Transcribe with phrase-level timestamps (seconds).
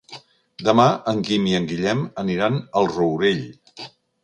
[0.67, 3.47] Demà en Guim i en Guillem aniran al Rourell.